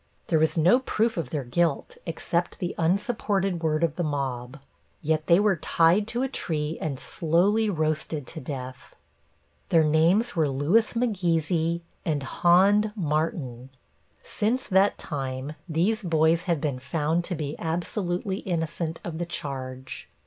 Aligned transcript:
There 0.29 0.39
was 0.39 0.57
no 0.57 0.79
proof 0.79 1.15
of 1.15 1.29
their 1.29 1.43
guilt 1.43 1.95
except 2.07 2.57
the 2.57 2.73
unsupported 2.79 3.61
word 3.61 3.83
of 3.83 3.97
the 3.97 4.03
mob. 4.03 4.59
Yet 5.03 5.27
they 5.27 5.39
were 5.39 5.57
tied 5.57 6.07
to 6.07 6.23
a 6.23 6.27
tree 6.27 6.79
and 6.81 6.99
slowly 6.99 7.69
roasted 7.69 8.25
to 8.25 8.39
death. 8.39 8.95
Their 9.69 9.83
names 9.83 10.35
were 10.35 10.49
Lewis 10.49 10.93
McGeesy 10.93 11.81
and 12.03 12.23
Hond 12.23 12.93
Martin. 12.95 13.69
Since 14.23 14.65
that 14.69 14.97
time 14.97 15.53
these 15.69 16.01
boys 16.01 16.45
have 16.45 16.59
been 16.59 16.79
found 16.79 17.23
to 17.25 17.35
be 17.35 17.55
absolutely 17.59 18.37
innocent 18.37 18.99
of 19.03 19.19
the 19.19 19.27
charge. 19.27 20.09